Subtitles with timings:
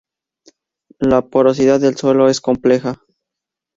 [0.99, 2.99] La porosidad del suelo es compleja.